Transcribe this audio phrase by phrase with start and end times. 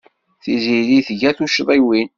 [0.43, 2.07] Tiziri tga tuccḍiwin.